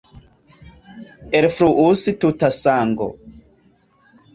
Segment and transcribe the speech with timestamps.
[1.41, 3.15] Elfluus tuta sango.